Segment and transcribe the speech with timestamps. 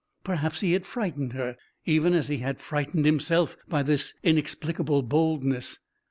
[0.23, 1.55] Perhaps he had frightened her,
[1.85, 5.77] even as he had frightened himself, by this inexplicable boldness.